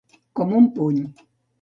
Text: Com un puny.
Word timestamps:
Com 0.39 0.55
un 0.61 0.71
puny. 0.79 1.01